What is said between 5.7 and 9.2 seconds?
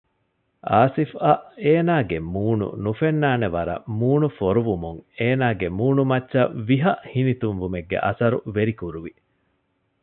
މޫނުމައްޗަށް ވިހަ ހިނިތުންވުމެއްގެ އަސަރު ވެރިކުރުވި